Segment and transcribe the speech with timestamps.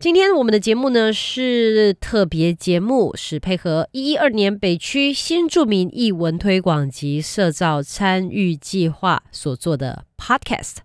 [0.00, 10.76] 今天我们的节目呢是特别节目，是配合一一二年北区新著名译文推广及社造参与计划所做的 Podcast。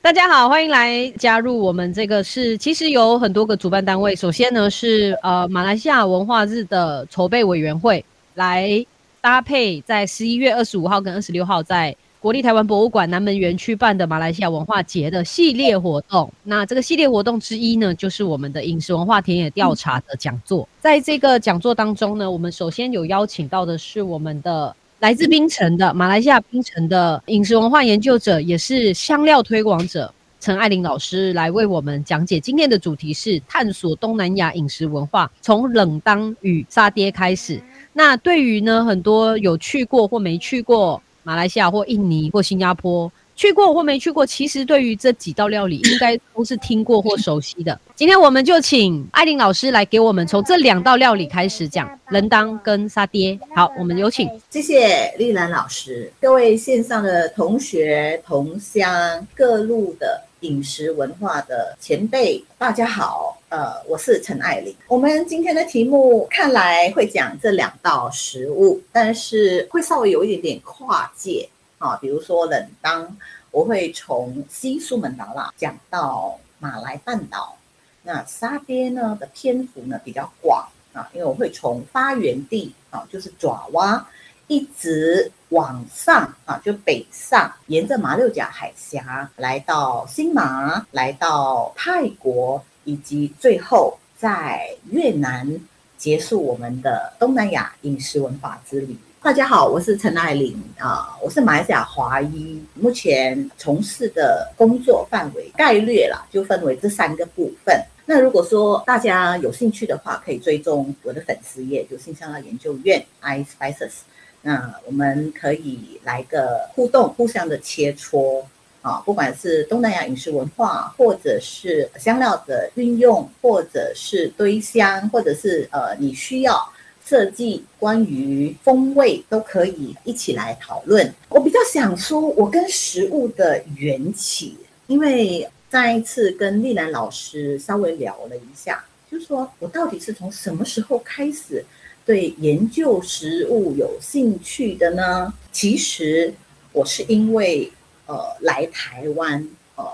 [0.00, 4.16] 大家好，欢迎来加入我们这个是，其实有很多个主办单位。
[4.16, 8.02] 首先呢是呃马来西亚文化日的筹备委员会
[8.32, 8.86] 来
[9.20, 11.94] 搭配，在十一月二十五号跟二十六号在。
[12.20, 20.68] 国立台湾博物馆南门园区办的马来西亚文化节的系列活动，那这个系列活动之一呢，就是我们的饮食文化田野调查的讲座。
[20.80, 32.40] 在这个讲座当中呢，我们首先有邀请到的是我们的来自槟城的马来西亚槟城的饮食文化研究者，也是香料推广者陈爱玲老师来为我们讲解。
[32.40, 37.62] 今天的主题是探索东南亚饮食文化，从冷当与沙爹开始。
[37.92, 41.00] 那对于呢很多有去过或没去过。
[41.28, 47.78] 马来西亚或印尼或新加坡去过或没去过，其实对于这几道料理应该都是听过或熟悉的。
[47.94, 53.38] 今天我们就请艾琳老师来给我们从这两道料理开始讲，人当跟沙爹。
[53.54, 54.26] 好，我们有请。
[54.48, 58.88] 谢谢丽兰老师，各位线上的同学、同乡、
[59.34, 63.36] 各路的饮食文化的前辈，大家好。
[63.48, 64.74] 呃，我是陈爱玲。
[64.86, 71.96] 我们今天的题目看来会讲这两道食物，但是会稍微有一点点跨界啊。
[71.96, 73.16] 比如说冷当，
[73.50, 77.56] 我会从西苏门答腊讲到马来半岛。
[78.02, 84.06] 那沙爹呢的篇幅呢比较广啊，因为我会从发源地啊，就是爪哇，
[84.48, 92.62] 一直往上啊，就北上，沿着马六甲海峡来到新马，来到泰国。
[92.84, 95.60] 以及最后在越南
[95.98, 98.96] 结束我们的东南亚饮食文化之旅。
[99.20, 107.78] 大家好，我是陈爱玲啊，我是马来西亚华裔，目前从事的工作范围概略啦，就分为这三个部分。
[108.06, 113.96] 那如果说大家有兴趣的话，可以追踪我的粉丝页，就新香料研究院 i spices。
[114.42, 118.42] 那我们可以来个互动，互相的切磋。
[118.80, 126.56] 啊，不管是东南亚饮食文化，或者是香料的运用，或者是堆香，或者是呃，你需要
[127.04, 131.12] 设计关于风味，都可以一起来讨论。
[131.28, 134.56] 我比较想说，我跟食物的缘起，
[134.86, 141.62] 因为再一次跟丽兰老师稍微聊了一下，就是说我到底是从什么时候开始
[142.08, 145.34] 对研究食物有兴趣的呢？
[145.52, 146.32] 其实
[146.72, 147.70] 我是因为。
[148.10, 149.46] 呃，来台湾，
[149.76, 149.86] 呃，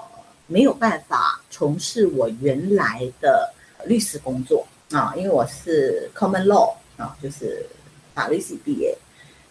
[0.46, 3.52] 没有办法从事我原来的
[3.86, 7.66] 律师工作啊，因为我是 common law 啊，就是
[8.14, 8.96] 法律系毕业，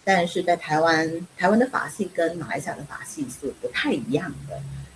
[0.05, 4.55] 但是在台湾，台湾的法系跟马来西亚的法系是不太一样的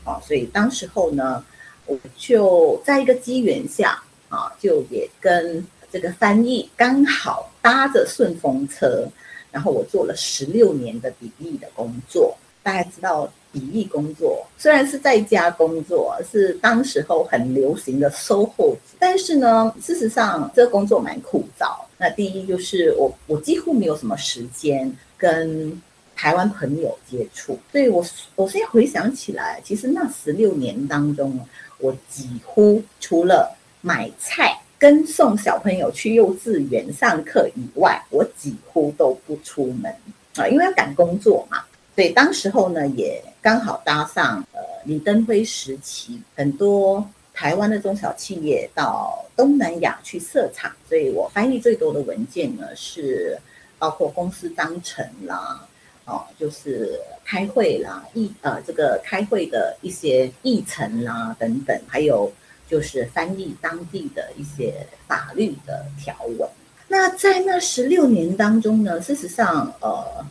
[0.09, 1.43] 啊，所以当时候呢，
[1.87, 5.61] 我就在一个机缘下啊，就也跟
[5.91, 9.07] 这个翻译刚好搭着顺风车，
[9.51, 13.31] 然后我做了十六年的笔译的工作，大家知道。
[13.49, 21.73] 笔译工作虽然是在家工作，是当时候很流行的售后，但是呢，事实上这个工作蛮枯燥。
[21.97, 25.81] 那第一就是我我几乎没有什么时间跟
[26.15, 28.05] 台湾朋友接触，所以我
[28.35, 31.39] 我现在回想起来，其实那十六年当中，
[31.79, 39.91] 我几乎除了买菜跟送小朋友去幼稚园上课以外，我几乎都不出门
[40.35, 41.63] 啊，因为要赶工作嘛。
[41.95, 53.35] 所以当时候呢，也刚好搭上呃李登辉时期，很多台湾的中小企业到东南亚去设厂，所以我翻译最多的文件呢是
[53.79, 55.67] 包括公司章程啦，
[56.05, 62.31] 哦，就是开会啦，议呃这个开会的一些议程啦等等，还有
[62.67, 66.49] 就是翻译当地的一些法律的条文。
[66.87, 70.25] 那在那十六年当中呢，事实上呃。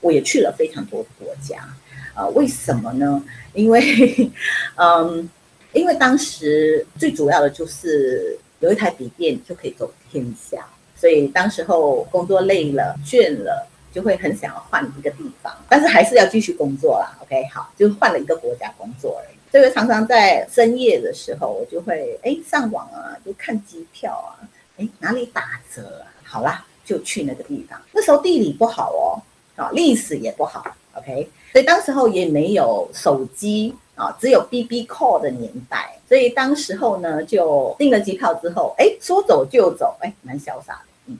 [0.00, 1.66] 我也去了非常多国家，
[2.14, 3.24] 呃，为什么呢？
[3.54, 4.30] 因为，
[4.76, 5.26] 嗯，
[5.72, 17.16] 因为当时最主要的就是有一台笔电就可以走天下，所以当时候工作累了、倦了，就会很想要换一个地方，但是还是要继续工作啦。
[17.22, 19.33] OK，好，就换了一个国家工作而已。
[19.54, 24.42] 所以常常在深夜的时候，我就会哎上网啊，就看机票啊，
[24.78, 26.10] 哎，哪里打折啊？
[26.24, 27.80] 好啦，就去那个地方。
[27.92, 29.22] 那时候地理不好哦，
[29.54, 31.30] 啊，历史也不好，OK。
[31.52, 35.96] 所以当时候也没有手机啊，只有 BB Call 的年代。
[36.08, 41.18] 所以当时候呢，就订了机票之后，哎，说走就走，哎，蛮潇洒的，嗯，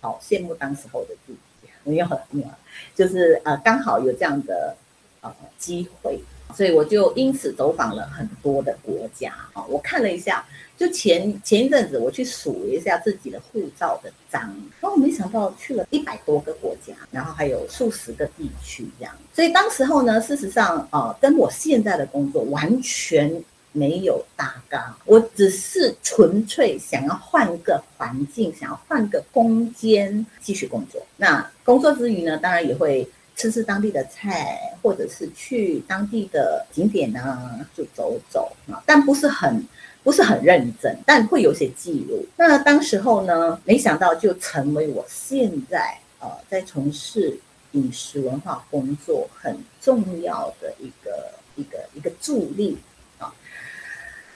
[0.00, 1.38] 好羡慕当时候的自己。
[1.82, 2.48] 没有，没有，
[2.94, 4.76] 就是呃，刚好有这样的
[5.20, 6.20] 呃机会。
[6.54, 9.64] 所以我就因此走访了很多的国家啊！
[9.68, 10.44] 我看了一下，
[10.76, 14.42] 就前前一阵子我去数了一下自己的护照的章，
[14.80, 19.14] 然后我没想到去了一百多个国家，然后还有数十个地区这样。
[19.34, 31.00] 所以当时候呢，事实上呃，跟我现在的工作完全没有搭嘎，我只是纯粹想要换个环境，想要换个空间继续工作。
[31.16, 33.08] 那工作之余呢，当然也会。
[33.34, 39.66] 吃吃当地的菜，或者是去当地的景点呢，就走走啊，但不是很
[40.04, 42.24] 不是很认真，但会有些记录。
[42.36, 47.38] 那当时候呢，没想到就成为我现在呃在从事
[47.72, 52.78] 饮食文化工作很重要的一个一个一个助力
[53.18, 53.32] 啊。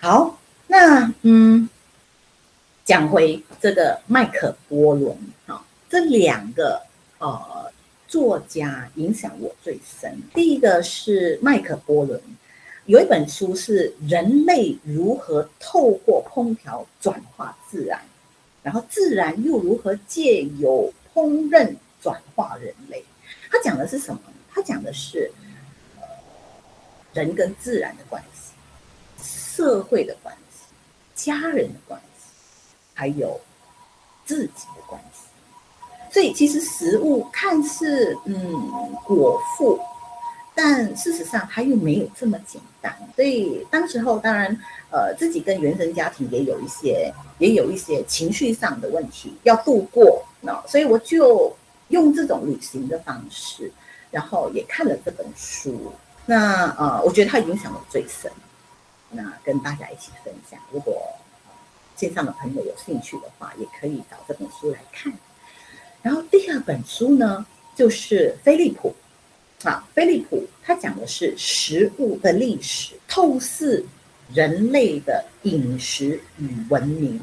[0.00, 1.68] 好，那嗯，
[2.84, 5.16] 讲回这个麦克波伦
[5.46, 6.82] 啊，这两个
[7.18, 7.70] 呃。
[8.08, 12.20] 作家影响我最深，第一个是麦克波伦，
[12.86, 17.98] 有一本书是《人类如何透过烹调转化自然》，
[18.62, 23.04] 然后自然又如何借由烹饪转化人类。
[23.50, 24.20] 他讲的是什么？
[24.50, 25.30] 他讲的是
[25.96, 26.02] 呃
[27.12, 28.52] 人跟自然的关系、
[29.20, 30.64] 社会的关系、
[31.14, 32.30] 家人的关系，
[32.94, 33.40] 还有
[34.24, 35.26] 自己的关系。
[36.10, 39.78] 所以其实食物看似嗯果腹，
[40.54, 42.96] 但事实上它又没有这么简单。
[43.14, 44.56] 所以当时候当然
[44.90, 51.54] 呃自己跟原生家庭也有一些也有一些情绪上的问题要度过，那所以我就
[51.88, 53.70] 用这种旅行的方式，
[54.10, 55.92] 然后也看了这本书。
[56.24, 58.30] 那呃我觉得它影响我最深，
[59.10, 60.58] 那跟大家一起分享。
[60.72, 61.02] 如果
[61.96, 65.12] 线上的朋友有兴趣的话，也可以找这本书来看。
[66.06, 67.44] 然后第二本书呢，
[67.74, 68.94] 就是菲利普，
[69.64, 73.84] 啊，菲利普他讲的是食物的历史，透视
[74.32, 77.20] 人类的饮食与文明。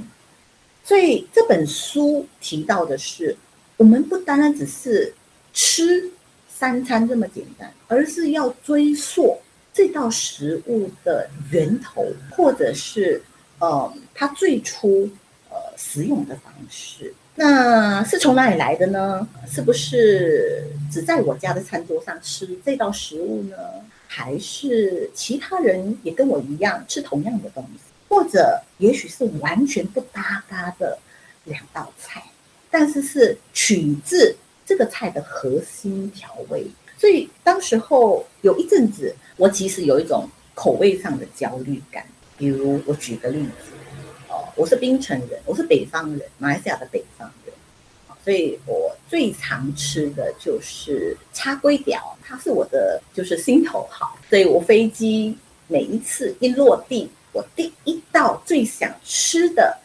[0.84, 3.38] 所以这本书提到的是，
[3.78, 5.16] 我们不单单只是
[5.54, 6.12] 吃
[6.50, 9.38] 三餐这么简单，而是要追溯
[9.74, 13.24] 这道食物的源头，或者是
[13.60, 15.10] 呃，它最初
[15.50, 17.14] 呃食用的方式。
[17.36, 19.28] 那是从哪里来的呢？
[19.48, 23.58] 是不是只在我家的餐桌上吃这道食物呢？
[24.08, 27.80] 还是其他人也跟我一样吃同样的东西？
[28.08, 31.00] 或者也许是完全不搭嘎的
[31.46, 32.24] 两道菜，
[32.70, 36.68] 但是是取自这个菜的核心调味。
[37.00, 42.06] 所以当时候有一阵子，我其实有一种口味上的焦虑感。
[42.38, 43.72] 比如我举个例子。
[44.56, 47.54] 我是槟城人，我是北方人，马来西亚的北方人，
[48.24, 55.36] 所以我最常吃的就是叉龟条，它是我的就是心头好，所以我飞机
[55.68, 59.76] 每一次一落地，我第一道最想吃的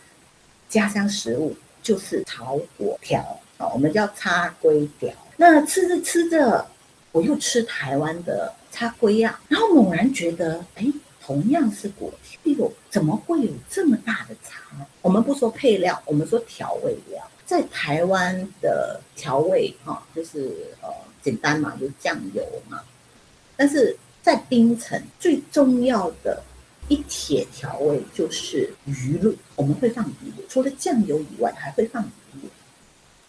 [0.69, 3.21] 家乡食物就是炒粿条
[3.57, 5.11] 啊，我们叫叉龟条。
[5.37, 6.67] 那吃着吃着，
[7.13, 10.85] 我又吃台湾的叉龟啊，然后猛然觉得，哎。
[11.21, 14.87] 同样是果条，哎怎么会有这么大的差？
[15.03, 17.23] 我们不说配料，我们说调味料。
[17.45, 20.89] 在台湾的调味，哈，就是呃
[21.23, 22.81] 简单嘛，就酱油嘛。
[23.57, 26.43] 但是在冰城，最重要的
[26.89, 32.49] 一铁调味就是鱼露，我们会放鱼露，除了酱油以外，还会放鱼露。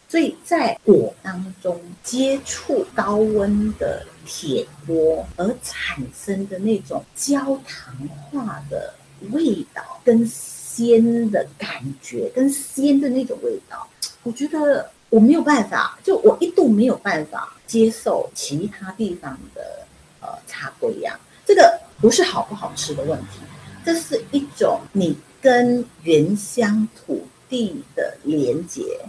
[0.09, 7.95] 所以在果当中接触高温的铁锅而产生的那种焦糖
[8.31, 8.93] 化的
[9.31, 13.87] 味道，跟鲜的感觉，跟鲜的那种味道，
[14.23, 19.85] 我觉得我没有办法，就我一度没有办法接受其他地方的
[20.21, 21.19] 呃茶龟呀。
[21.45, 23.39] 这个不是好不好吃的问题，
[23.85, 28.99] 这是一种你跟原乡土地的连结。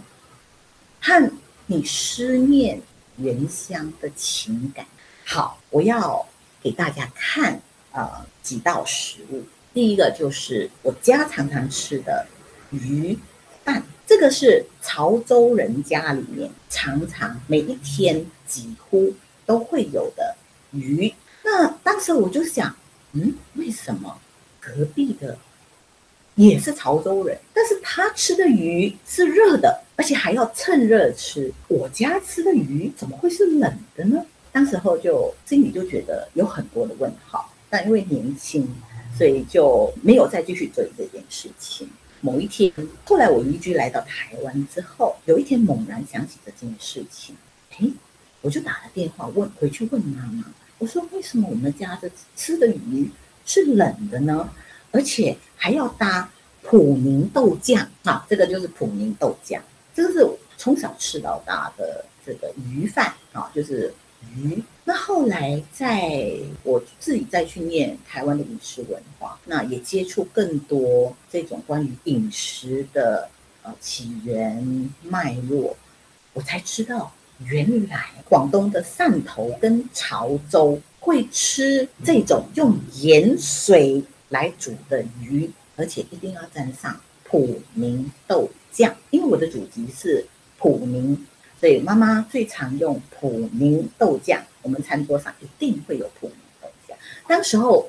[1.03, 1.31] 和
[1.65, 2.79] 你思念
[3.17, 4.85] 原乡的情感。
[5.25, 6.23] 好，我要
[6.61, 7.59] 给大家看
[7.91, 8.07] 呃
[8.43, 9.41] 几道食物。
[9.73, 12.27] 第一个就是我家常常吃的
[12.71, 13.17] 鱼
[13.63, 19.13] 蛋，这个是潮州人家里面常常每一天几乎
[19.45, 20.35] 都会有的
[20.71, 21.13] 鱼。
[21.43, 22.75] 那当时我就想，
[23.13, 24.19] 嗯，为什么
[24.59, 25.37] 隔壁的
[26.35, 31.51] 也是潮州人，但是他吃的鱼是热的，而且还要趁热吃。
[31.67, 34.25] 我家吃的鱼怎么会是冷的呢？
[34.51, 38.67] 当时候就心里就觉得有很多的问号，但因为年轻，
[39.17, 41.89] 所以就没有再继续做这件事情。
[42.21, 42.71] 某一天，
[43.05, 47.35] 后来我移居来到台湾之后，有一天猛然想起这件事情，
[47.79, 47.91] 诶，
[48.41, 50.45] 我就打了电话问回去问妈妈，
[50.77, 53.09] 我说为什么我们家的吃的鱼
[53.45, 54.49] 是冷的呢？
[54.91, 56.29] 而且还要搭
[56.61, 59.63] 普宁豆酱啊，这个就是普宁豆酱，
[59.95, 63.91] 这个是从小吃到大的这个鱼饭啊，就是
[64.35, 64.61] 鱼。
[64.83, 66.31] 那后来在
[66.63, 73.29] 我自己再去念台湾的饮食文化，那也接触更多这种关于饮食的
[73.63, 75.75] 呃起源脉络，
[76.33, 77.11] 我才知道
[77.45, 84.03] 原来广东的汕头跟潮州会吃这种用盐水。
[84.31, 90.25] 来煮的鱼，而且一定要沾上普宁豆酱，因为我的祖籍是
[90.57, 91.27] 普宁，
[91.61, 94.41] 所以妈妈最常用普宁豆酱。
[94.63, 96.97] 我们餐桌上一定会有普宁豆酱。
[97.27, 97.87] 当时候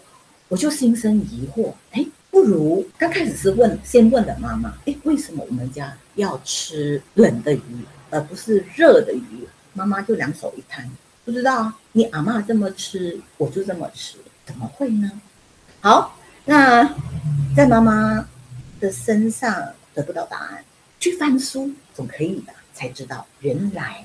[0.49, 7.63] 我就心生疑惑，哎，不如刚开始是问，先问了妈妈，哎，为什么我们家要吃冷的鱼，
[8.11, 9.49] 而不是热的鱼？
[9.73, 10.87] 妈妈就两手一摊，
[11.25, 15.11] 不知道你阿妈这么吃，我就这么吃，怎么会呢？
[15.81, 16.19] 好。
[16.45, 16.93] 那
[17.57, 18.29] 在妈妈
[18.81, 19.65] 的身上
[19.95, 20.65] 得不到答案，
[20.99, 24.05] 去翻书总可以的，才知道原来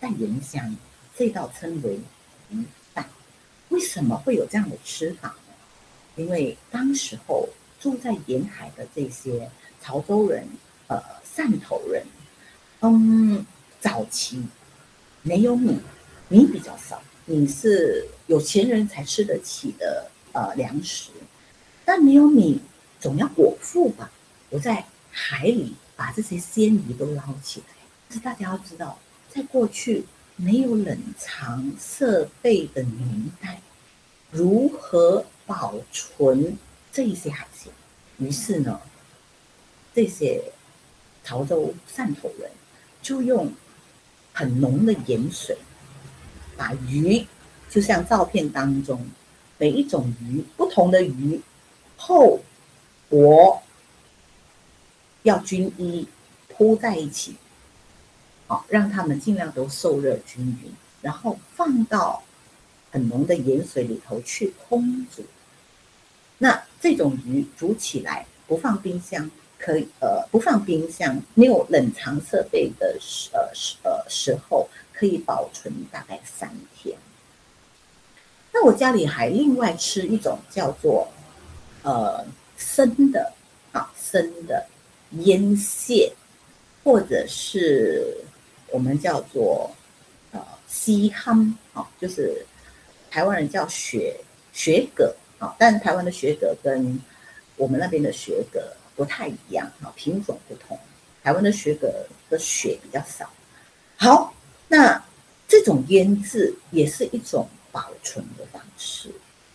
[0.00, 0.76] 淡元香
[1.16, 2.00] 这道称为
[2.50, 3.08] 鱼饭，
[3.68, 5.54] 为什么会有这样的吃法呢？
[6.16, 7.48] 因为当时候
[7.80, 10.46] 住在沿海的这些潮州人、
[10.88, 11.00] 呃
[11.34, 12.04] 汕头人，
[12.80, 13.46] 嗯，
[13.80, 14.42] 早期
[15.22, 15.78] 没有米，
[16.28, 21.10] 米比较少，米是有钱人才吃得起的呃粮食。
[21.84, 22.60] 但没有米，
[23.00, 24.10] 总要果腹吧？
[24.50, 27.71] 我在海里把这些鲜鱼都捞起来。
[28.12, 30.04] 是大家要知道，在过去
[30.36, 33.60] 没有冷藏设备的年代，
[34.30, 36.56] 如何保存
[36.92, 37.72] 这些海鲜？
[38.18, 38.80] 于是呢，
[39.94, 40.52] 这些
[41.24, 42.50] 潮州汕头人
[43.00, 43.52] 就用
[44.32, 45.56] 很浓的盐水，
[46.56, 47.26] 把鱼
[47.70, 49.06] 就像照片当中
[49.58, 51.40] 每一种鱼，不同的鱼。
[51.96, 52.40] 厚
[53.08, 53.62] 薄
[55.22, 56.08] 要均一
[56.48, 57.36] 铺在一起，
[58.68, 62.22] 让它们尽量都受热均匀，然后放到
[62.90, 65.24] 很浓的盐水里头去烹煮。
[66.38, 76.96] 那这种鱼煮起来不放冰箱，可以呃不放冰箱，没有冷藏设备的时呃时呃时候，可以保存大概三天。
[78.52, 81.08] 那我家里还另外吃一种叫做。
[81.84, 82.24] 呃，
[82.56, 83.32] 生的
[83.72, 84.68] 啊，生的
[85.24, 86.12] 腌蟹，
[86.84, 88.18] 或者是
[88.72, 89.70] 我们叫做
[90.32, 92.44] 呃西夯啊，就是
[93.10, 94.18] 台湾人叫雪
[94.52, 96.98] 雪蛤啊，但台湾的雪蛤跟
[97.56, 98.60] 我们那边的雪蛤
[98.96, 100.76] 不太一样啊，品种不同。
[101.22, 101.86] 台湾的雪蛤
[102.28, 103.30] 的血比较少。
[103.96, 104.34] 好，
[104.66, 105.00] 那
[105.46, 109.08] 这种腌制也是一种保存的方式。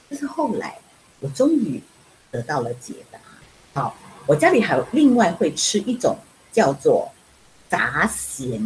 [0.09, 0.77] 但是后来
[1.19, 1.81] 我终于。
[2.29, 3.17] 得到了解答。
[3.73, 3.95] 好，
[4.27, 6.17] 我家里还有另外会吃一种
[6.51, 7.09] 叫做
[7.69, 8.61] 杂咸。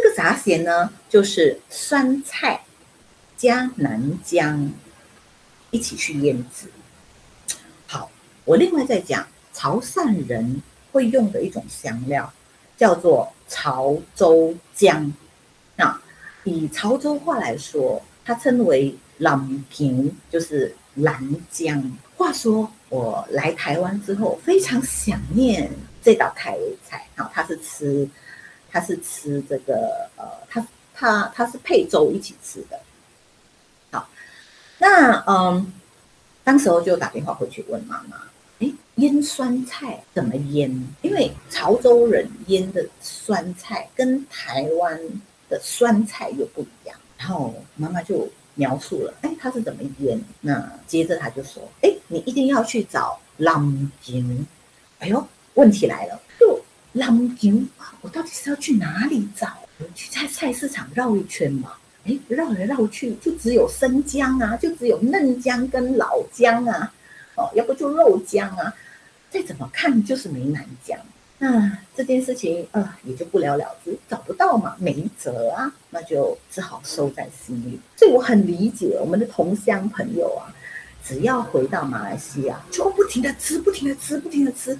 [0.00, 2.62] 这个杂咸呢，就是酸菜
[3.36, 4.72] 加南姜
[5.70, 6.68] 一起去腌制。
[7.86, 8.10] 好，
[8.46, 12.32] 我另外再讲潮汕人会用的一种香料，
[12.78, 15.12] 叫做潮州姜。
[15.76, 16.00] 那
[16.44, 21.94] 以潮州话来说，它称为蓝平，就是蓝姜。
[22.16, 22.72] 话说。
[22.88, 25.70] 我来台湾之后，非常想念
[26.02, 27.06] 这道开胃菜。
[27.14, 28.08] 好，它是吃，
[28.70, 32.78] 他是吃这个，呃，他他他是配粥一起吃的。
[33.90, 34.08] 好，
[34.78, 35.72] 那嗯，
[36.44, 38.22] 当时候就打电话回去问妈妈，
[38.60, 40.70] 哎，腌酸菜怎么腌？
[41.02, 45.00] 因为潮州人腌的酸菜跟台湾
[45.48, 46.96] 的酸菜又不一样。
[47.18, 48.28] 然后妈妈就。
[48.56, 50.22] 描述了，哎，他是怎么腌？
[50.42, 54.46] 那接着他就说，哎，你一定要去找朗金。
[54.98, 56.59] 哎呦，问题来了，就
[56.92, 57.68] 朗金，
[58.00, 59.48] 我到底是要去哪里找？
[59.94, 61.72] 去菜菜市场绕一圈嘛？
[62.04, 66.92] 哎，绕来绕去，就只有生姜啊，就只有嫩姜跟老姜啊，
[67.36, 68.74] 哦，要不就肉姜啊，
[69.30, 70.98] 再怎么看就是没南姜。
[71.38, 77.80] 那这件事情啊，也就不了了之，找不到嘛，没辙啊，那就只好收在心里。
[77.96, 80.52] 所以我很理解我们的同乡朋友啊，
[81.02, 84.78] 只要回到马来西亚，就不停的吃，不停的吃，不停的吃，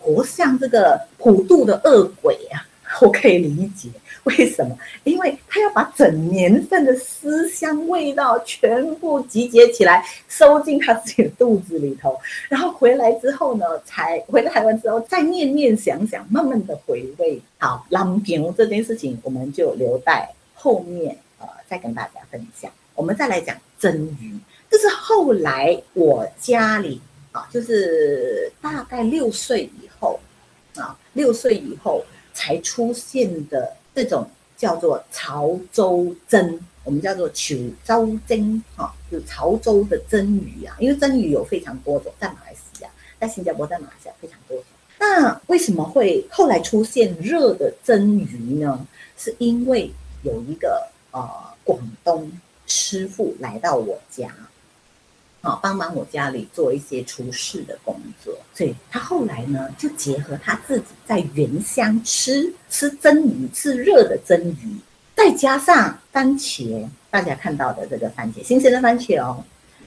[0.00, 2.66] 活像这个普渡的恶鬼啊！
[3.00, 3.88] 我可以理解
[4.24, 12.18] 为什么，因为他要把整年份的思乡味道全部集结起来，收进他自己的肚子里头，
[12.50, 17.40] 然后回来之后呢，才回到台湾之后，再念念想想，慢慢的回味。
[17.58, 22.68] 好，郎平这件事情，我们就留待后面呃再跟大家分享。
[22.96, 24.36] 我们再来讲蒸鱼，
[24.68, 29.88] 这是后来我家里啊，就是大概六岁以
[30.76, 32.04] 啊，六岁以后。
[32.32, 40.74] 才出现的这种叫做潮州蒸，我们叫做潮州蒸，哈，就潮州的蒸鱼啊。
[40.78, 44.64] 因为蒸鱼有非常多种，在马来西亚、在新加坡、在马来西亚非常多种。
[45.00, 48.86] 那为什么会后来出现热的蒸鱼呢？
[49.18, 49.90] 是因为
[50.22, 51.28] 有一个呃
[51.64, 52.30] 广东
[52.66, 54.32] 师傅来到我家。
[55.42, 64.76] 好，帮忙我家里做一些厨师的工作，所以他后来呢，就结合他自己在原乡吃吃蒸鱼，吃热的蒸鱼，
[65.16, 69.42] 再加上番茄，大家看到的这个番茄，新鲜的番茄哦，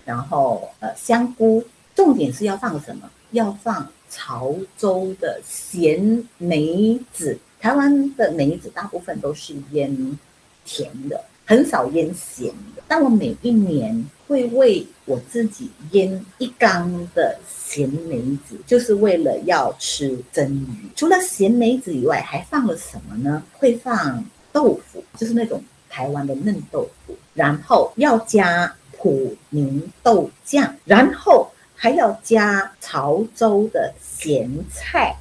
[0.06, 1.64] 然后呃香菇，
[1.96, 3.08] 重点是要放什么？
[3.30, 10.18] 要放潮州的咸梅子，台湾的梅子大部分都是腌
[10.66, 11.24] 甜的。
[11.46, 20.90] 很少腌咸的，但我每一年会为我自己腌一缸的咸梅子，就是为了要吃蒸鱼。
[20.96, 23.44] 除了咸梅子以外，还放了什么呢？
[23.54, 35.14] 会放豆腐，就是那种台湾的嫩豆腐，然后要加普宁豆酱，然后还要加潮州的咸菜，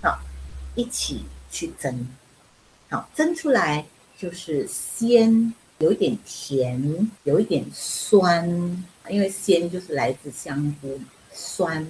[0.00, 0.18] 好，
[0.74, 2.08] 一起去蒸，
[2.88, 3.84] 好蒸出来。
[4.20, 8.46] 就是鲜，有一点甜，有一点酸，
[9.08, 11.00] 因为鲜就是来自香菇，
[11.32, 11.86] 酸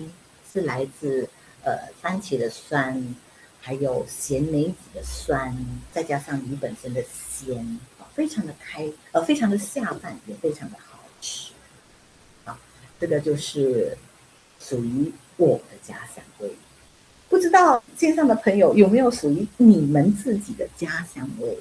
[0.53, 1.29] 是来自
[1.65, 3.17] 呃番茄的酸，
[3.61, 5.53] 还有咸梅子的酸，
[5.93, 7.81] 再加上鱼本身的鲜，
[8.15, 11.50] 非常的开，呃，非常的下饭，也非常的好吃。
[12.45, 12.57] 啊，
[13.00, 13.99] 这个就是
[14.61, 16.49] 属于我的家乡味。
[17.28, 21.59] 不知道线上的朋友有没有属于你们自己的家乡味？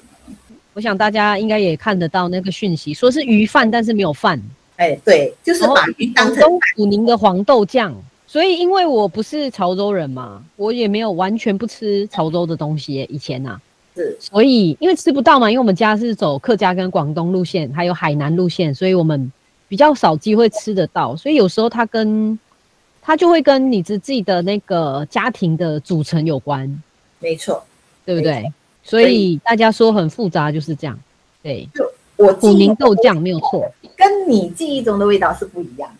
[0.72, 4.40] 我想大家应该也看得到那个讯息，说是鱼饭，但是没有饭。
[4.76, 6.42] 哎，对，就是把鱼当成
[6.76, 7.94] 普宁的黄豆酱。
[8.26, 13.04] 所以，因为我不是潮州人嘛，我也没有完全不吃潮州的东西。
[13.10, 13.60] 以前呐，
[13.96, 19.32] 是，所以因为吃不到嘛，因为我们家是走客家跟广东路线，还有海南路线，所以我们
[19.66, 21.16] 比较少机会吃得到。
[21.16, 22.38] 所以有时候它跟
[23.02, 26.82] 它就会跟你自己的那个家庭的组成有关。
[27.18, 27.64] 没错，
[28.06, 28.50] 对不对？
[28.82, 30.98] 所以大家说很复杂，就是这样。
[31.42, 31.84] 对，就
[32.16, 35.90] 我普宁豆酱没有错，跟你记忆中的味道是不一样。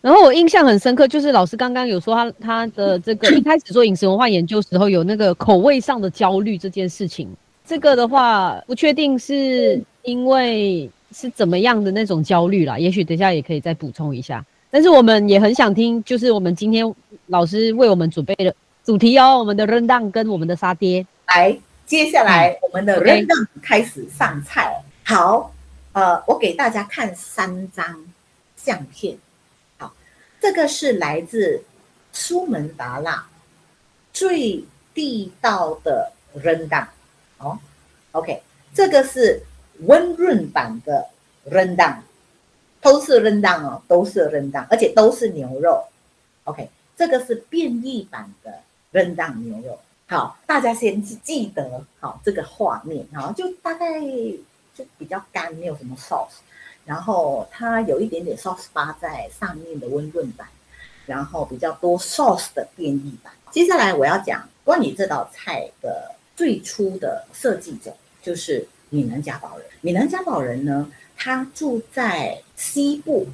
[0.00, 7.28] 然后我印象很深刻，就是老师刚刚有说他他的这个 一开始做饮食文化研究时候有那个口味上的焦虑这件事情。
[7.64, 14.44] 这个的话不确定是因为是怎么样的那种焦虑啦，也许等下也可以再补充一下。
[14.70, 16.92] 但是我们也很想听，就是我们今天
[17.26, 18.52] 老师为我们准备的
[18.84, 21.56] 主题哦，我们的扔蛋跟我们的沙爹来。
[21.92, 24.82] 接下来，我们的人让开始上菜。
[25.04, 25.52] 好，
[25.92, 28.06] 呃，我给大家看三张
[28.56, 29.18] 相片。
[29.76, 29.92] 好，
[30.40, 31.62] 这个是来自
[32.10, 33.26] 苏门答腊
[34.10, 36.88] 最地道的人档。
[37.36, 37.58] 哦
[38.12, 38.40] ，OK，
[38.72, 39.42] 这个是
[39.80, 41.10] 温润版的
[41.44, 42.02] 人档，
[42.80, 45.84] 都是人档哦，都是人档，而且都是牛肉。
[46.44, 49.78] OK，这个是变异版的人档牛肉。
[50.12, 53.98] 好，大家先记记得好这个画面，哈，就大概
[54.74, 56.42] 就比较干，没有什么 sauce，
[56.84, 60.46] 然后它有一点点 sauce 巴在上面的温润版，
[61.06, 63.32] 然后比较多 sauce 的变异版。
[63.50, 69.66] 接下来我要讲关于这道菜的最初的设计者，就是闽南家宝人。
[69.80, 73.26] 闽南家宝人呢，他住在西部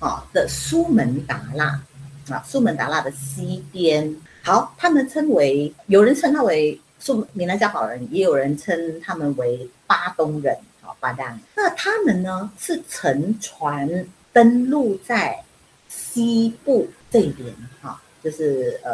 [0.00, 1.80] 啊的苏门答腊
[2.28, 4.16] 啊，苏门答腊的西边。
[4.44, 10.54] 好，他们称为有人称他为苏闽南家宝人，也有人称他们为巴东人。
[10.82, 11.40] 好，巴丹。
[11.56, 13.88] 那他们呢是乘船
[14.34, 15.42] 登陆在
[15.88, 18.90] 西部这边，哈，就是呃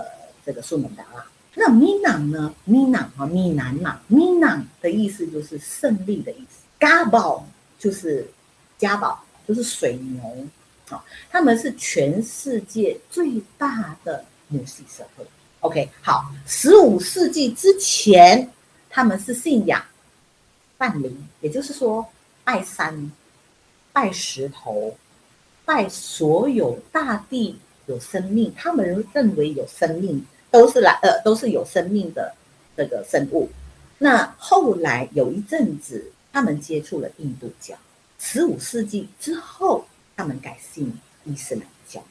[0.46, 1.24] 这个苏门答腊。
[1.56, 2.54] 那米囊呢？
[2.64, 6.60] 米囊哈，米南嘛，米囊的意思就是胜利的意思。
[6.78, 7.44] 嘎宝
[7.76, 8.24] 就是
[8.78, 10.46] 家宝，就是水牛。
[10.88, 15.24] 好，他们是全世界最大的母系社会。
[15.61, 18.51] OK，好，十五世纪之前，
[18.88, 19.83] 他们是信仰
[20.79, 22.07] 半灵，也就是说
[22.42, 23.12] 拜山、
[23.92, 24.96] 拜石头、
[25.66, 32.35] 拜所有大地有生命，他们认为有生命都是来呃都是有生命的
[32.75, 33.51] 这个生物。
[33.99, 37.77] 那后来有一阵子，他们接触了印度教，
[38.18, 39.85] 十五世纪之后，
[40.16, 40.90] 他们改信
[41.25, 42.03] 伊斯兰教。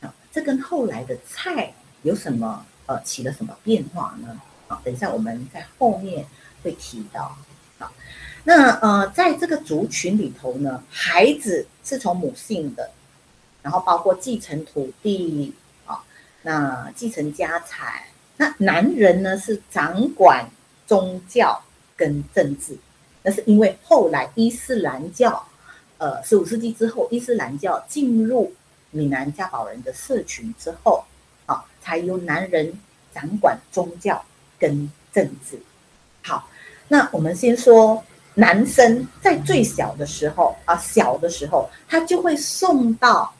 [0.00, 4.40] 啊，这跟后来的菜有什么呃起了什么变化呢？
[4.66, 6.26] 啊，等一下我们在后面
[6.64, 7.38] 会提到。
[7.78, 7.90] 啊，
[8.42, 12.90] 那呃，在这个族群里头呢，孩子是从母姓的，
[13.62, 15.54] 然后包括继承土地
[15.86, 16.02] 啊，
[16.42, 18.02] 那继承家产，
[18.36, 20.50] 那男人呢是掌管
[20.84, 21.62] 宗教
[21.96, 22.76] 跟政治，
[23.22, 25.46] 那是因为后来伊斯兰教，
[25.98, 28.52] 呃，十五世纪之后，伊斯兰教进入
[28.90, 31.04] 闽南家宝人的社群之后，
[31.80, 32.72] 才由男人
[33.14, 34.24] 掌管宗教
[34.58, 35.58] 跟政治。
[36.22, 36.48] 好，
[36.88, 38.02] 那我们先说。
[38.34, 43.34] 男生在最小的时候啊，小的时候，他就会送到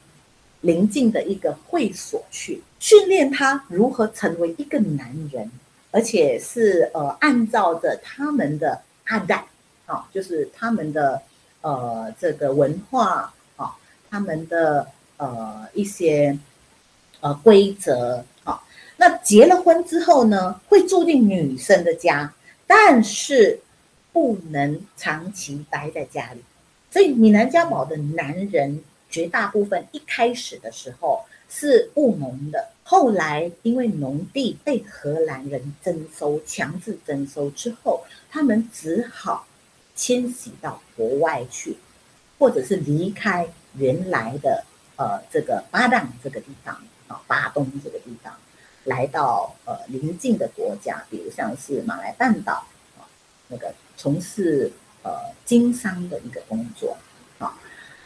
[0.63, 5.49] 邻近的一个会所去训练他如何成为一个男人，
[5.93, 9.47] 而且是呃按照着他们的阿代
[9.87, 11.23] 啊，就是他们的
[11.63, 13.75] 呃这个文化啊，
[14.11, 14.87] 他们的
[15.19, 16.37] 呃一些
[17.21, 18.61] 呃规则啊。
[18.97, 22.33] 那结了婚之后呢，会住进女生的家，
[22.67, 23.61] 但是。
[24.13, 26.41] 不能长期待在家里，
[26.91, 39.47] 所以闽南家宝的男人绝大部分一开始的时候是务农的，后来因为农地被荷兰人征收，强制征收之后，他们只好
[39.95, 41.77] 迁徙到国外去，
[42.37, 44.65] 或者是离开原来的
[44.97, 46.77] 呃这个巴当这个地方
[47.11, 48.33] 啊，巴东这个地方，
[48.85, 52.65] 来到呃邻近的国家，比如像是马来半岛
[52.99, 53.05] 啊
[53.49, 53.75] 那个。
[54.03, 55.13] 从事呃
[55.45, 56.97] 经商的一个工作，
[57.39, 57.55] 啊，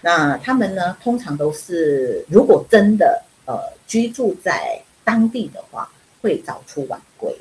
[0.00, 5.88] 那他们呢，通常都是如果真的呃居住在当地的话，
[6.20, 7.32] 会早出晚归，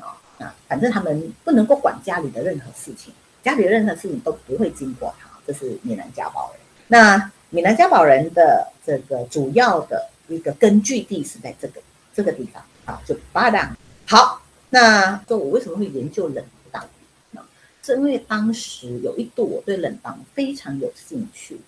[0.00, 6.60] 啊啊，反正他们不能够管家里的任何事情，家里的任何事情都不会经过他，这是闽南家宝人。
[6.86, 11.80] 那闽南家宝人的这个主要的一个根据地是在这个
[12.14, 13.76] 这个地方，啊，就巴达。
[14.06, 16.44] 好，那说我为什么会研究冷？
[17.80, 21.58] 是因为当时有一度我对冷当非常有兴趣，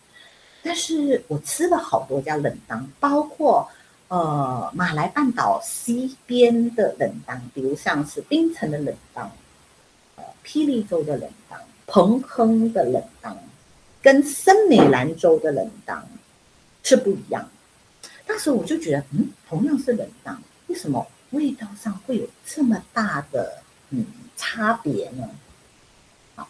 [0.63, 3.67] 但是我吃了好多家冷当，包括
[4.09, 9.33] 呃马来半岛西边的冷当，比如像是槟城的冷当，
[10.17, 13.35] 呃霹雳州的冷当，彭亨的冷当，
[14.03, 16.07] 跟森美兰州的冷当
[16.83, 17.49] 是不一样。
[18.33, 23.59] 那时候我就觉得，嗯，同样是冷当，为什么味道上会有这么大的
[23.91, 25.29] 嗯差别呢？
[26.37, 26.49] 好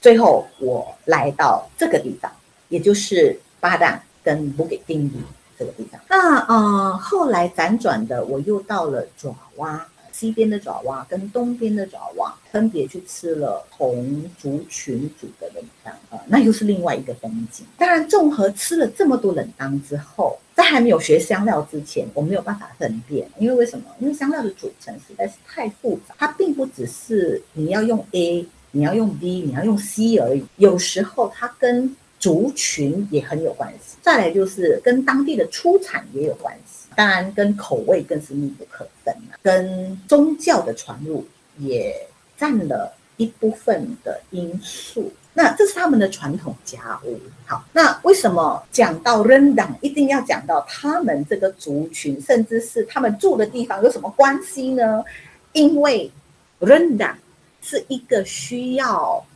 [0.00, 2.32] 最后，我来到这个地方，
[2.68, 5.12] 也就是巴旦跟不给定义
[5.56, 6.00] 这个地方。
[6.08, 17.66] 那嗯，后来辗转的，我又到了爪哇西边的爪哇跟东边的爪哇，分别去吃了同族群煮的冷汤啊，那又是另外一个风景。
[17.76, 23.84] 当然，综合吃了这么多冷当之后，在还没有学香料之前，我没有办法分辨，因为为什么？
[23.98, 28.46] 因为香料的组成实在是太复杂，它并不只是你要用 A。
[28.72, 30.44] 你要用 B，你要用 C 而已。
[30.56, 33.96] 有时候它跟族群也很有关系。
[34.02, 39.38] 再来就是跟当地的出产也有关系，当然跟口味更是密不可分了。
[39.42, 41.24] 跟宗教的传入
[41.58, 41.94] 也
[42.36, 45.12] 占了一部分的因素。
[45.32, 47.20] 那这是他们的传统家务。
[47.44, 55.04] 好，那为什么讲到 Rendang 一定要讲到他们这个族群，甚至是他们住的地方有什么关系呢？
[55.52, 56.10] 因为
[56.58, 57.14] Rendang。
[57.62, 59.26] 是一个需要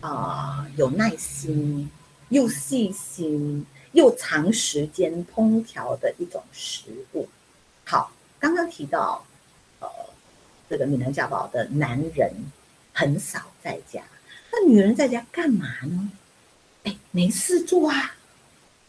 [0.00, 1.90] 啊有耐心、
[2.30, 7.26] 又细心、又长时间烹调的一种食物。
[7.84, 9.24] 好，刚刚提到，
[9.80, 9.88] 呃，
[10.68, 12.30] 这个闽南家宝的男人
[12.92, 14.02] 很少在家，
[14.52, 16.10] 那女人在家干嘛呢？
[16.82, 18.16] 哎，没事做啊。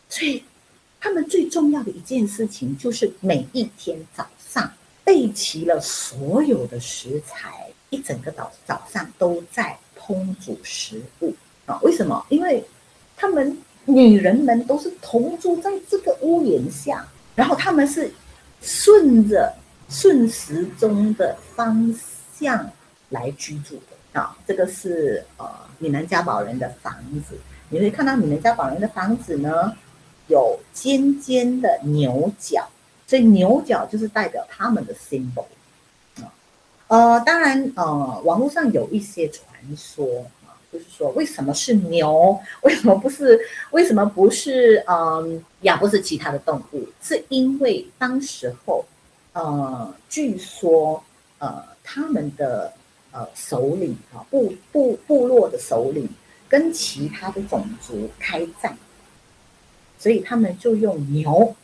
[0.09, 0.43] 所以
[0.99, 7.69] 他们最重要的一件事情就是每一天早上备齐了所有的食材。
[7.91, 11.33] 一整个早早上都在烹煮食物
[11.65, 11.79] 啊？
[11.81, 12.25] 为什么？
[12.29, 12.61] 因为
[13.15, 18.11] 他们女人们都是同住在这个屋檐下，然后他们是
[18.61, 19.53] 顺着
[19.89, 21.93] 顺时钟的方
[22.37, 22.69] 向
[23.09, 24.35] 来居住的啊。
[24.47, 26.93] 这个是呃闽南家宝人的房
[27.27, 27.37] 子，
[27.69, 29.71] 你会看到闽南家宝人的房子呢
[30.27, 32.67] 有尖尖的牛角，
[33.05, 35.45] 所以牛角就是代表他们的 symbol
[36.17, 36.33] 啊。
[36.87, 39.45] 呃，当然，呃，网络上有一些传
[39.75, 40.07] 说，
[40.75, 42.37] 就是说为什么是牛？
[42.63, 43.39] 为什么不是？
[43.71, 44.83] 为什么不是？
[44.87, 48.83] 嗯，呀，不是其他的动物，是因为当时候，
[49.31, 51.01] 呃，据说，
[51.37, 52.73] 呃，他们的
[53.11, 56.09] 呃首领啊，部部部落的首领
[56.49, 58.77] 跟其他的种族开战，
[59.97, 61.55] 所以他们就用牛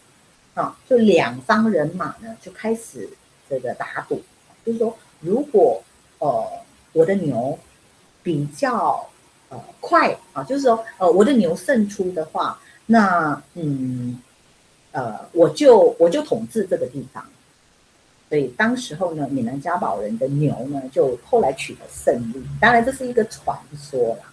[0.53, 3.09] 啊，就两方人马呢就开始
[3.49, 4.21] 这个打赌，
[4.65, 5.83] 就是说，如果
[6.19, 6.49] 呃
[6.93, 7.59] 我的牛
[8.23, 9.07] 比较
[9.49, 14.19] 呃快啊，就是说呃我的牛胜出的话，那嗯
[14.91, 17.23] 呃我就我就统治这个地方。
[18.29, 22.41] 所以当时候呢，闽南家宝人的牛呢，就后来取得胜利。
[22.61, 24.31] 当然这是一个传说啦。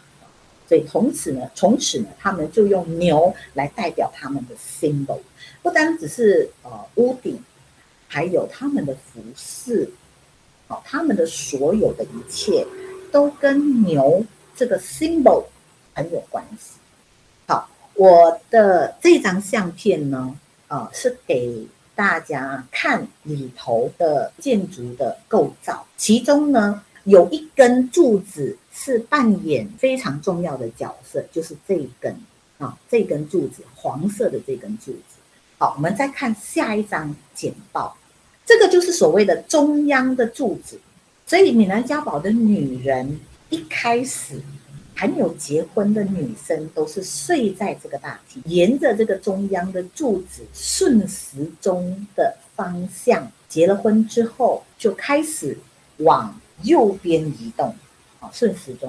[0.68, 5.18] 所以从此呢，从此呢，他们就用牛来代表他们的 symbol，
[5.62, 7.42] 不单只是呃屋顶，
[8.06, 9.90] 还有他们的服饰，
[10.68, 12.66] 好，他们的所有的一切
[13.10, 15.44] 都跟牛这个 symbol
[15.94, 16.78] 很有关系。
[17.46, 20.34] 好，我的这张相片呢，
[20.68, 28.56] 呃，是给大家看里头的建筑的构造，其中呢有一根柱子。
[28.80, 32.16] 是扮演非常重要的角色，就是这一根
[32.58, 35.18] 啊，这根柱子，黄色的这根柱子。
[35.58, 37.96] 好，我们再看下一张简报，
[38.46, 40.78] 这个就是所谓的中央的柱子。
[41.28, 44.40] 所以闽南家宝的女人一开始
[44.94, 53.30] 还没有结婚的女生，都是睡在这个大厅，沿着这个中央的柱子顺时钟的方向。
[53.46, 55.58] 结了婚之后，就开始
[55.98, 57.76] 往右边移动。
[58.20, 58.88] 啊，顺时钟，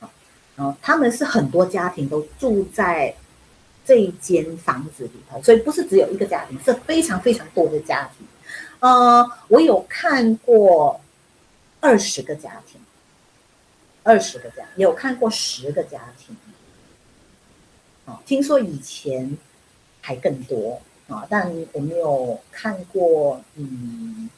[0.00, 0.10] 啊，
[0.56, 3.14] 然后他们是很多家庭都住在
[3.84, 8.26] 这一间房子里头，所以不是只有一个家庭，是非常非常多的家庭。
[8.80, 11.00] 呃，我有看过
[11.84, 12.80] 二十个家庭，
[14.02, 16.34] 二十个家，有看过十个家庭，
[18.06, 19.36] 啊，听说以前
[20.00, 24.30] 还更多啊，但我没有看过，嗯，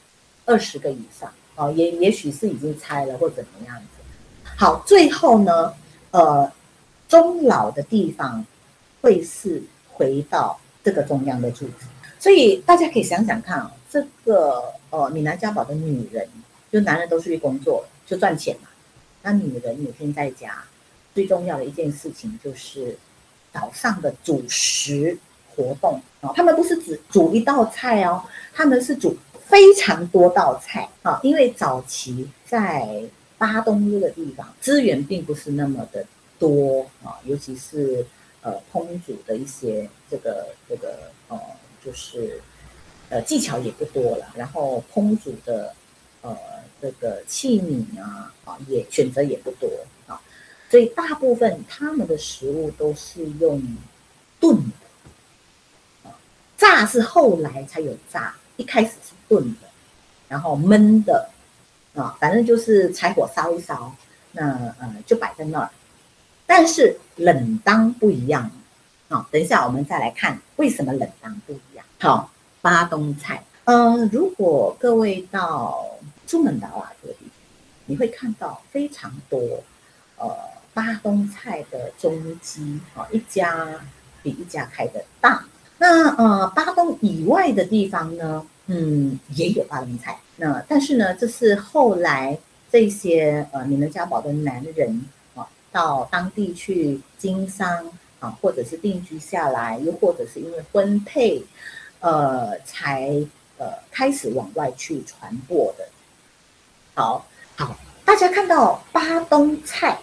[0.45, 3.87] 二十个以上，啊，也也许是已经拆了或怎么样子。
[4.57, 5.73] 好，最后呢，
[6.11, 6.51] 呃，
[7.07, 8.45] 终老的地方
[9.03, 11.87] 会是回到这个中央的柱子，
[12.19, 16.29] 所以大家可以想想看啊，这个呃闽南家宝的女人，
[16.71, 18.69] 就男人都出去工作就赚钱嘛，
[19.23, 20.65] 那女人每天在家，
[21.15, 22.97] 最重要的一件事情就是
[23.53, 25.19] 早上的主食
[25.55, 26.01] 活动。
[26.21, 30.89] 啊，他们不是只煮一道菜哦，他们是煮非常多道菜。
[31.03, 33.05] 啊，因为早期在
[33.39, 36.05] 巴东这个地方资源并不是那么的
[36.39, 38.05] 多啊，尤其是
[38.43, 41.39] 呃烹煮的一些这个这个呃
[41.85, 42.41] 就是
[43.09, 45.75] 呃技巧也不多了，然后烹煮的
[46.23, 46.37] 呃
[46.81, 49.69] 这个器皿啊啊也选择也不多
[50.07, 50.21] 啊，
[50.71, 53.63] 所以大部分他们的食物都是用
[54.39, 56.15] 炖的啊，
[56.57, 59.69] 炸是后来才有炸，一开始是炖的，
[60.29, 61.31] 然后焖的。
[61.95, 63.91] 啊，反正就是柴火烧一烧，
[64.33, 65.71] 那呃就摆在那儿。
[66.45, 68.51] 但是冷当不一样
[69.09, 71.83] 啊，等一下我们再来看为什么冷当不一样。
[71.99, 75.89] 好，巴东菜，呃，如果各位到
[76.27, 77.31] 朱门岛啊这个地方，
[77.87, 79.63] 你会看到非常多
[80.19, 80.37] 呃
[80.75, 83.81] 巴东菜的中基啊，一家
[84.23, 85.45] 比一家开的大。
[85.79, 90.19] 那呃巴东以外的地方呢，嗯，也有巴东菜。
[90.37, 92.39] 那但是呢，这是后来
[92.71, 101.43] 这些呃闽南家宝的男人啊，到当地去经商啊，或者是定居下来，又或者是因为婚配，
[102.01, 103.25] 呃，才
[103.59, 105.89] 呃开始往外去传播的。
[106.99, 109.99] 好，好，大家看到巴东菜，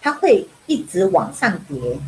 [0.00, 1.98] 它会一直往上叠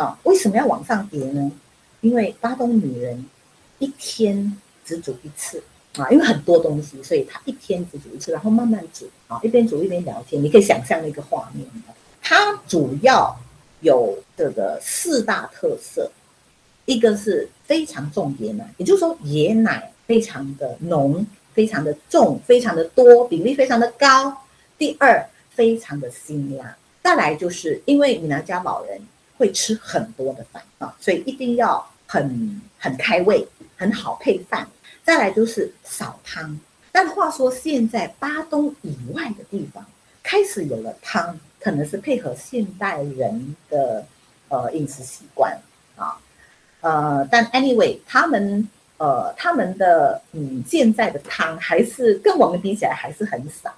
[0.00, 0.18] 啊？
[0.22, 1.52] 为什么要往上叠呢？
[2.00, 3.22] 因为巴东女人
[3.78, 4.56] 一天
[4.86, 5.62] 只煮一次。
[5.98, 11.66] 啊，因为很多东西，所以她一天只煮一次，然后慢慢煮啊，一边煮一边聊天，你可以想象那个画面。
[12.22, 13.38] 它主要
[13.80, 16.10] 有这个四大特色，
[16.86, 24.36] 一个是非常重椰奶，也就是说椰奶非常的浓、非常的重、非常的多，比例非常的高。
[24.78, 26.76] 第二，非常的辛辣。
[27.02, 29.00] 再来就是因为闽南家宝人
[29.36, 34.66] 会吃很多的饭啊，所以一定要很很开胃，很好配饭。
[35.02, 36.58] 再来就是少汤，
[36.92, 39.84] 但话说现在巴东以外的地方
[40.22, 44.04] 开始有了汤，可能是配合现代人的
[44.48, 45.58] 呃饮食习惯
[45.96, 46.20] 啊，
[46.82, 48.68] 呃，但 anyway 他们
[49.00, 53.74] 呃他们的嗯现在的汤还是跟我们比起来还是很少。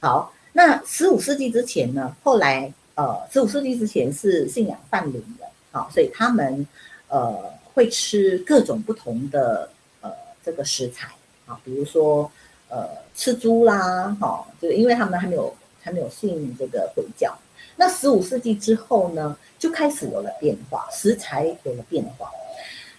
[0.00, 6.66] 好，那十五世纪之前呢，后来呃，十五世纪之前是信仰泛灵的，好，所以他们
[7.08, 9.68] 呃会吃各种不同的
[10.00, 10.10] 呃
[10.42, 11.08] 这个食材
[11.44, 12.30] 啊，比如说
[12.70, 17.36] 呃吃猪啦，哈，就是因为他们还没有还没有信这个回教。
[17.76, 22.30] 那十五世纪之后呢，就开始有了变化，食材有了变化，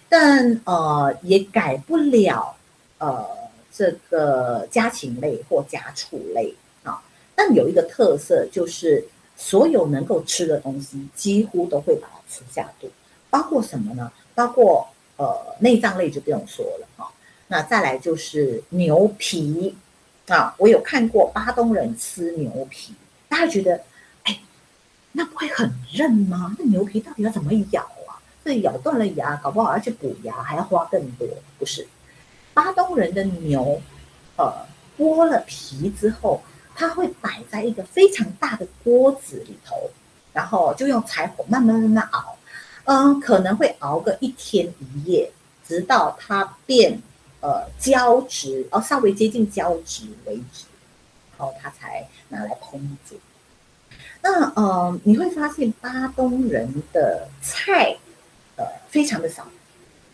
[0.08, 2.56] 但呃也改不了
[2.98, 3.26] 呃
[3.72, 7.02] 这个家禽类或家畜类啊。
[7.34, 12.90] 但有一个特色就是，所有能够吃的东西几乎都会把它吃下肚，
[13.30, 14.10] 包括什么呢？
[14.34, 17.10] 包括呃内脏类就不用说了哈。
[17.48, 19.76] 那再来就是牛皮
[20.28, 22.94] 啊，我有看过巴东人吃牛皮，
[23.28, 23.82] 大家觉得。
[24.24, 24.40] 哎
[25.12, 26.54] 那不会很韧吗？
[26.58, 27.88] 那牛皮到底要怎么咬
[28.48, 28.50] 啊？
[28.50, 31.28] 这咬断了牙，搞不好要去补牙，还要花更多。
[31.58, 31.86] 不是，
[32.54, 33.78] 巴东人的牛，
[34.36, 34.50] 呃，
[34.96, 36.40] 剥了皮之后，
[36.74, 39.90] 它会摆在一个非常大的锅子里头，
[40.32, 42.38] 然后就用柴火慢慢慢慢熬，
[42.84, 45.30] 嗯，可能会熬个一天一夜，
[45.66, 46.98] 直到它变
[47.40, 50.64] 呃胶质，哦，稍微接近胶质为止，
[51.36, 53.20] 然后它才拿来烹煮。
[54.22, 57.96] 那呃，你会发现巴东人的菜，
[58.58, 59.48] 呃，非常的少，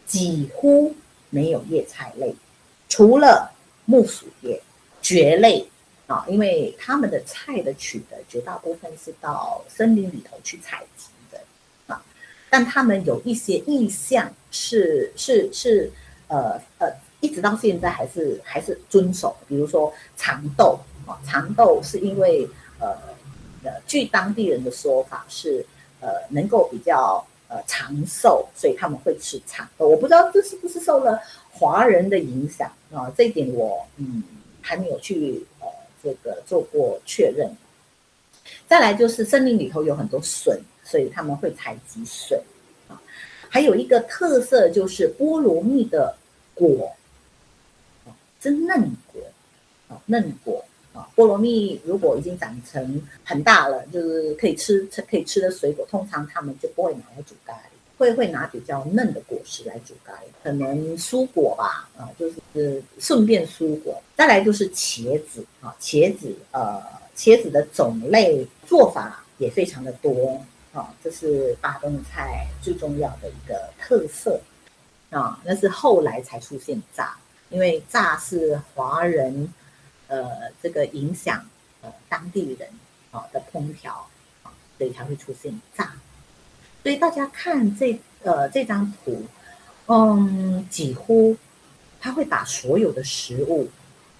[0.07, 0.95] 几乎
[1.31, 2.33] 没有叶菜类，
[2.89, 3.51] 除了
[3.87, 4.63] 木薯叶、
[5.03, 5.67] 蕨类
[6.07, 11.41] 啊，因为他们的菜的取得绝大部分是到森林里头去采集的
[11.87, 12.01] 啊，
[12.49, 15.91] 但他们有一些意向是是是
[16.29, 16.89] 呃呃，
[17.21, 22.95] 一直到现在还是还是遵守，比如说长豆啊，长豆是因为呃。
[23.67, 25.65] 呃，据当地人的说法是，
[25.99, 27.27] 呃，能够比较
[27.67, 29.89] 长寿，所以他们会吃长豆。
[29.89, 33.13] 我不知道这是不是受了华人的影响啊？
[33.17, 34.23] 这一点我嗯
[34.61, 35.67] 还没有去呃
[36.03, 37.51] 这个做过确认。
[38.69, 42.41] 再来就是森林里头有很多笋，所以他们会采集笋
[42.89, 43.01] 啊。
[43.49, 46.17] 还有一个特色就是菠萝蜜的
[46.55, 46.93] 果
[48.05, 48.81] 啊，真嫩
[49.13, 49.23] 果
[49.89, 50.65] 啊，嫩果。
[50.95, 57.57] 啊，菠萝蜜如果已经长成很大了，就是可以吃吃、可以吃的水果，通常他们就不会拿来煮咖喱，
[57.99, 64.01] 会会拿比较嫩的果实来煮咖喱，可能蔬果吧，啊，就是顺便蔬果。
[64.17, 66.81] 再来就是茄子啊，茄子呃，
[67.17, 70.41] 茄子的种类做法也非常的多
[70.73, 74.41] 啊，这是巴东菜最重要的一个特色
[75.11, 77.17] 啊，那是后来才出现炸，
[77.51, 79.53] 因为炸是华人。
[80.07, 81.45] 呃，这个影响
[81.81, 82.69] 呃当地人
[83.11, 84.07] 啊的烹调
[84.43, 85.93] 啊，所以才会出现炸。
[86.83, 89.23] 所以大家看这呃这张图，
[89.87, 91.35] 嗯，几乎
[92.01, 93.69] 他会把所有的食物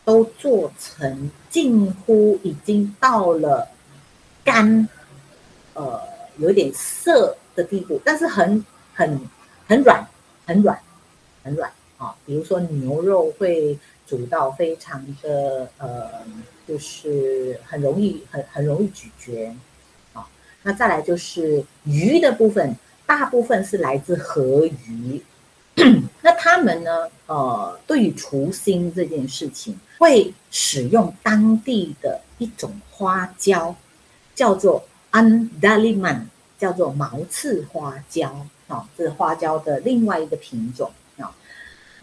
[0.05, 3.69] 都做成近乎已经到了
[4.43, 4.89] 干，
[5.75, 6.01] 呃，
[6.39, 9.21] 有点涩的地步，但是很很
[9.69, 10.07] 很软，
[10.47, 10.79] 很软，
[11.43, 12.17] 很软啊。
[12.25, 13.79] 比如说牛肉会。
[14.07, 16.11] 煮到非常的呃，
[16.69, 19.55] 就是很容易很很容易咀嚼，
[20.13, 20.27] 啊，
[20.63, 25.23] 那再来就是鱼的部分，大部分是来自河鱼，
[26.21, 33.75] 那他们呢，呃，对于除腥这件事情，会使用当地的一种花椒，
[34.35, 36.27] 叫做 andaliman，
[36.59, 40.91] 叫做毛刺花椒，啊，这是花椒的另外一个品种。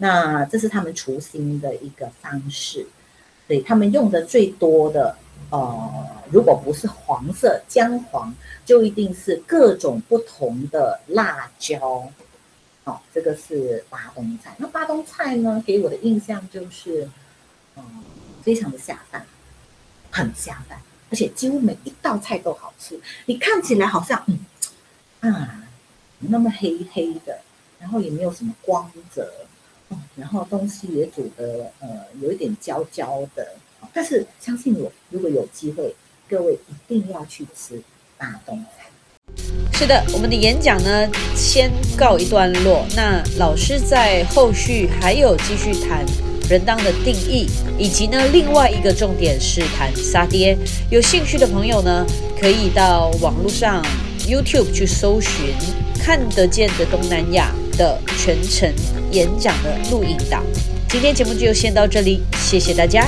[0.02, 2.84] 那这是他们除腥的一个方式，
[3.46, 5.16] 对他们用的最多的，
[5.50, 8.34] 呃，如果不是黄色姜黄，
[8.66, 12.10] 就一定是各种不同的辣椒，
[12.82, 14.56] 哦，这个是巴东菜。
[14.58, 17.08] 那巴东菜呢，给我的印象就是，
[17.76, 17.84] 嗯，
[18.42, 19.24] 非常的下饭，
[20.10, 23.00] 很下饭，而且几乎每一道菜都好吃。
[23.26, 24.20] 你看起来好像，
[25.20, 25.62] 嗯，啊，
[26.18, 27.38] 那么黑黑的，
[27.78, 29.32] 然后也没有什么光泽。
[30.14, 31.88] 然后东西也煮的呃
[32.20, 33.54] 有一点焦焦的，
[33.94, 35.94] 但是相信我，如果有机会，
[36.28, 37.80] 各位一定要去吃
[38.18, 38.90] 大东菜。
[39.72, 46.04] 是的，我们的演讲呢先告一段落，那老师在后续还有继续谈
[46.50, 47.46] 人当的定义，
[47.78, 50.58] 以及呢另外一个重点是谈杀爹。
[50.90, 52.06] 有兴趣的朋友呢，
[52.38, 53.82] 可以到网络上
[54.26, 55.54] YouTube 去搜寻
[55.98, 57.50] 看得见的东南亚。
[57.78, 58.70] 的全程
[59.12, 60.42] 演讲的录影档，
[60.88, 63.06] 今天节目就先到这里，谢谢大家。